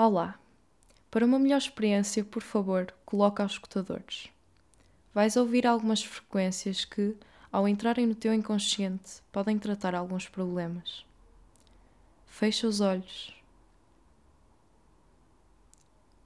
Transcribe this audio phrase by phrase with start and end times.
[0.00, 0.38] Olá!
[1.10, 4.28] Para uma melhor experiência, por favor, coloca os escutadores.
[5.12, 7.16] Vais ouvir algumas frequências que,
[7.50, 11.04] ao entrarem no teu inconsciente, podem tratar alguns problemas.
[12.28, 13.34] Fecha os olhos.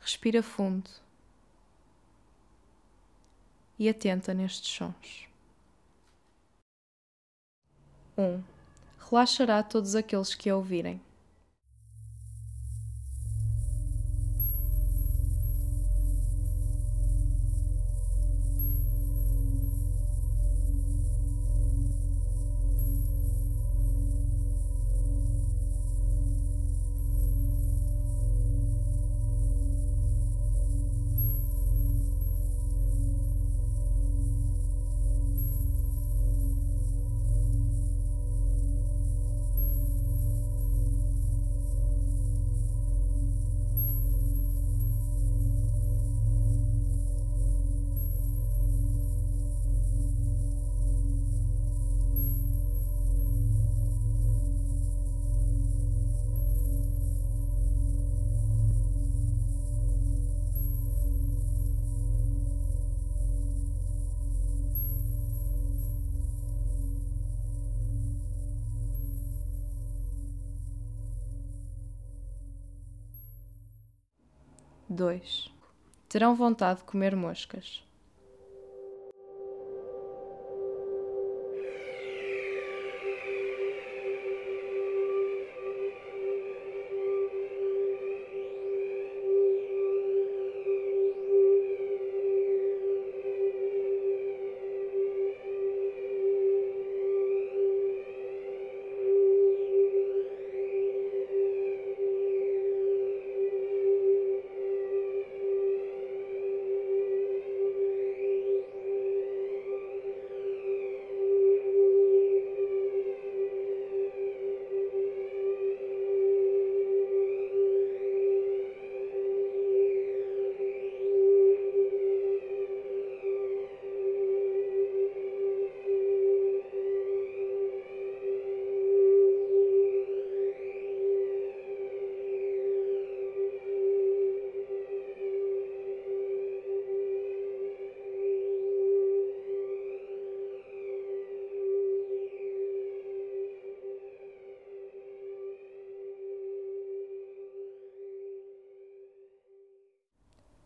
[0.00, 0.90] Respira fundo.
[3.78, 5.26] E atenta nestes sons.
[8.18, 8.22] 1.
[8.22, 8.44] Um,
[8.98, 11.00] relaxará todos aqueles que a ouvirem.
[74.92, 75.50] 2.
[76.08, 77.82] Terão vontade de comer moscas.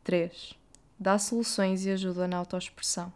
[0.07, 0.55] Três,
[0.97, 3.13] Dá soluções e ajuda na autoexpressão.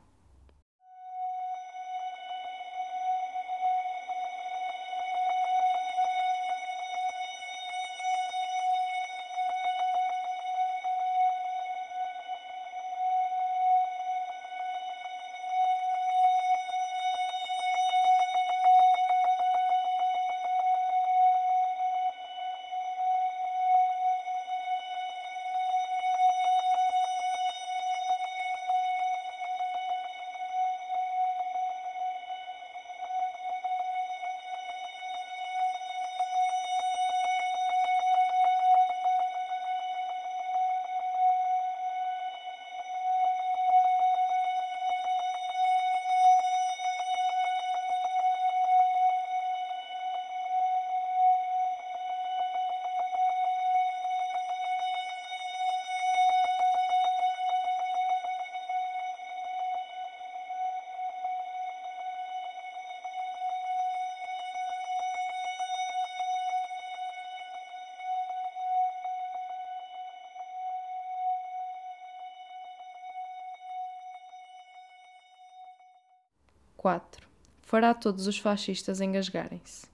[76.80, 77.28] 4.
[77.60, 79.89] Fará todos os fascistas engasgarem-se.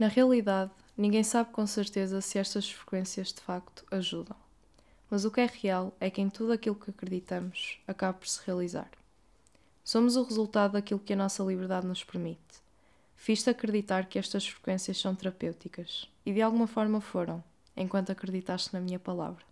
[0.00, 4.34] Na realidade, ninguém sabe com certeza se estas frequências de facto ajudam.
[5.10, 8.40] Mas o que é real é que em tudo aquilo que acreditamos acaba por se
[8.46, 8.88] realizar.
[9.84, 12.40] Somos o resultado daquilo que a nossa liberdade nos permite.
[13.14, 17.44] Fiz-te acreditar que estas frequências são terapêuticas e de alguma forma foram,
[17.76, 19.49] enquanto acreditaste na minha palavra.